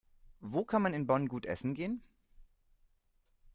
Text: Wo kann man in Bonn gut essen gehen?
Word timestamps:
Wo 0.39 0.65
kann 0.65 0.81
man 0.81 0.95
in 0.95 1.05
Bonn 1.05 1.27
gut 1.27 1.45
essen 1.45 1.75
gehen? 1.75 2.01